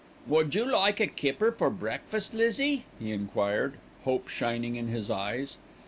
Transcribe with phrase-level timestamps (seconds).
[0.25, 5.57] "Would you like a kipper for breakfast, Lizzie?" he enquired, hope shining in his eyes.